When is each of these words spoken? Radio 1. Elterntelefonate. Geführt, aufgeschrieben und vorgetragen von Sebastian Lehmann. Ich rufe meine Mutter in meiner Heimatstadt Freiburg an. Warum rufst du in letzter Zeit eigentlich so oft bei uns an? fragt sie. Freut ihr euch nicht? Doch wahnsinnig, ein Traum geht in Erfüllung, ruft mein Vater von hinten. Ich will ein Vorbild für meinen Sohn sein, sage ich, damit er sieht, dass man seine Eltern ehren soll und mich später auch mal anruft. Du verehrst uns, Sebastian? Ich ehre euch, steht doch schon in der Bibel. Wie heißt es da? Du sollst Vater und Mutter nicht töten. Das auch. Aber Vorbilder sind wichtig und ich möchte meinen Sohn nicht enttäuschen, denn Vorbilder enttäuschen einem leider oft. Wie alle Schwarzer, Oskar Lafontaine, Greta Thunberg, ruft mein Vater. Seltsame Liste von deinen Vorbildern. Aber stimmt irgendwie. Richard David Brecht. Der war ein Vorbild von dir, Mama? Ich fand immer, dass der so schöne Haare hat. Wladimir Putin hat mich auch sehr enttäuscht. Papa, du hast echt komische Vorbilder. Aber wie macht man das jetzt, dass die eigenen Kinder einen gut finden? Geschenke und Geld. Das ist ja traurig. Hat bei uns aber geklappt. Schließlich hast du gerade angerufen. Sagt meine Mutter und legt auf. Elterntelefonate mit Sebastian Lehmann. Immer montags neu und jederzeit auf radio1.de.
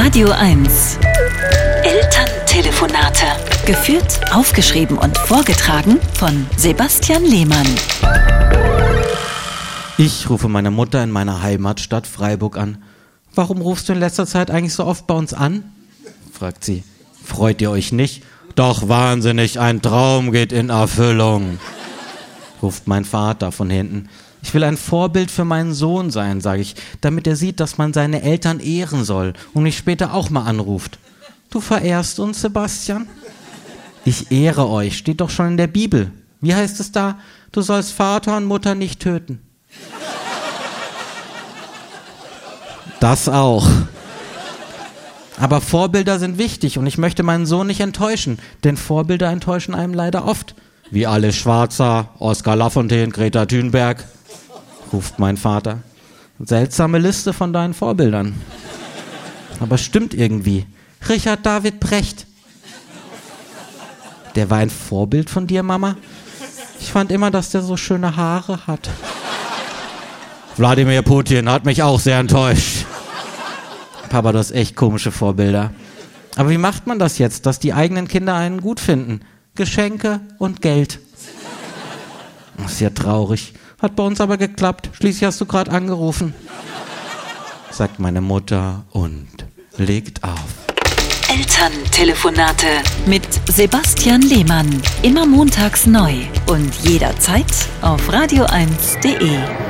Radio 0.00 0.30
1. 0.30 0.96
Elterntelefonate. 1.82 3.26
Geführt, 3.66 4.20
aufgeschrieben 4.32 4.96
und 4.96 5.18
vorgetragen 5.18 5.98
von 6.14 6.46
Sebastian 6.56 7.24
Lehmann. 7.24 7.66
Ich 9.98 10.30
rufe 10.30 10.48
meine 10.48 10.70
Mutter 10.70 11.02
in 11.02 11.10
meiner 11.10 11.42
Heimatstadt 11.42 12.06
Freiburg 12.06 12.56
an. 12.56 12.84
Warum 13.34 13.60
rufst 13.60 13.88
du 13.88 13.92
in 13.92 13.98
letzter 13.98 14.28
Zeit 14.28 14.52
eigentlich 14.52 14.74
so 14.74 14.84
oft 14.84 15.08
bei 15.08 15.14
uns 15.14 15.34
an? 15.34 15.64
fragt 16.32 16.64
sie. 16.64 16.84
Freut 17.24 17.60
ihr 17.60 17.72
euch 17.72 17.90
nicht? 17.90 18.22
Doch 18.54 18.88
wahnsinnig, 18.88 19.58
ein 19.58 19.82
Traum 19.82 20.30
geht 20.30 20.52
in 20.52 20.70
Erfüllung, 20.70 21.58
ruft 22.62 22.86
mein 22.86 23.04
Vater 23.04 23.50
von 23.50 23.68
hinten. 23.68 24.08
Ich 24.48 24.54
will 24.54 24.64
ein 24.64 24.78
Vorbild 24.78 25.30
für 25.30 25.44
meinen 25.44 25.74
Sohn 25.74 26.10
sein, 26.10 26.40
sage 26.40 26.62
ich, 26.62 26.74
damit 27.02 27.26
er 27.26 27.36
sieht, 27.36 27.60
dass 27.60 27.76
man 27.76 27.92
seine 27.92 28.22
Eltern 28.22 28.60
ehren 28.60 29.04
soll 29.04 29.34
und 29.52 29.62
mich 29.62 29.76
später 29.76 30.14
auch 30.14 30.30
mal 30.30 30.46
anruft. 30.46 30.98
Du 31.50 31.60
verehrst 31.60 32.18
uns, 32.18 32.40
Sebastian? 32.40 33.06
Ich 34.06 34.32
ehre 34.32 34.66
euch, 34.66 34.96
steht 34.96 35.20
doch 35.20 35.28
schon 35.28 35.48
in 35.48 35.56
der 35.58 35.66
Bibel. 35.66 36.12
Wie 36.40 36.54
heißt 36.54 36.80
es 36.80 36.92
da? 36.92 37.18
Du 37.52 37.60
sollst 37.60 37.92
Vater 37.92 38.38
und 38.38 38.46
Mutter 38.46 38.74
nicht 38.74 39.00
töten. 39.00 39.42
Das 43.00 43.28
auch. 43.28 43.68
Aber 45.38 45.60
Vorbilder 45.60 46.18
sind 46.18 46.38
wichtig 46.38 46.78
und 46.78 46.86
ich 46.86 46.96
möchte 46.96 47.22
meinen 47.22 47.44
Sohn 47.44 47.66
nicht 47.66 47.80
enttäuschen, 47.80 48.38
denn 48.64 48.78
Vorbilder 48.78 49.28
enttäuschen 49.28 49.74
einem 49.74 49.92
leider 49.92 50.24
oft. 50.24 50.54
Wie 50.90 51.06
alle 51.06 51.34
Schwarzer, 51.34 52.08
Oskar 52.18 52.56
Lafontaine, 52.56 53.12
Greta 53.12 53.44
Thunberg, 53.44 54.06
ruft 54.92 55.18
mein 55.18 55.36
Vater. 55.36 55.78
Seltsame 56.40 56.98
Liste 56.98 57.32
von 57.32 57.52
deinen 57.52 57.74
Vorbildern. 57.74 58.34
Aber 59.60 59.78
stimmt 59.78 60.14
irgendwie. 60.14 60.66
Richard 61.08 61.44
David 61.44 61.80
Brecht. 61.80 62.26
Der 64.34 64.50
war 64.50 64.58
ein 64.58 64.70
Vorbild 64.70 65.30
von 65.30 65.46
dir, 65.46 65.62
Mama? 65.62 65.96
Ich 66.80 66.92
fand 66.92 67.10
immer, 67.10 67.30
dass 67.30 67.50
der 67.50 67.62
so 67.62 67.76
schöne 67.76 68.16
Haare 68.16 68.66
hat. 68.66 68.88
Wladimir 70.56 71.02
Putin 71.02 71.50
hat 71.50 71.64
mich 71.64 71.82
auch 71.82 71.98
sehr 71.98 72.18
enttäuscht. 72.18 72.86
Papa, 74.08 74.32
du 74.32 74.38
hast 74.38 74.52
echt 74.52 74.76
komische 74.76 75.12
Vorbilder. 75.12 75.72
Aber 76.36 76.50
wie 76.50 76.58
macht 76.58 76.86
man 76.86 76.98
das 76.98 77.18
jetzt, 77.18 77.46
dass 77.46 77.58
die 77.58 77.74
eigenen 77.74 78.06
Kinder 78.06 78.34
einen 78.34 78.60
gut 78.60 78.80
finden? 78.80 79.20
Geschenke 79.54 80.20
und 80.38 80.62
Geld. 80.62 81.00
Das 82.56 82.72
ist 82.72 82.80
ja 82.80 82.90
traurig. 82.90 83.54
Hat 83.80 83.94
bei 83.94 84.02
uns 84.02 84.20
aber 84.20 84.36
geklappt. 84.36 84.90
Schließlich 84.92 85.24
hast 85.24 85.40
du 85.40 85.46
gerade 85.46 85.70
angerufen. 85.70 86.34
Sagt 87.70 87.98
meine 87.98 88.20
Mutter 88.20 88.84
und 88.90 89.28
legt 89.76 90.24
auf. 90.24 90.68
Elterntelefonate 91.28 92.66
mit 93.06 93.22
Sebastian 93.48 94.22
Lehmann. 94.22 94.82
Immer 95.02 95.26
montags 95.26 95.86
neu 95.86 96.14
und 96.46 96.74
jederzeit 96.82 97.68
auf 97.82 98.08
radio1.de. 98.08 99.67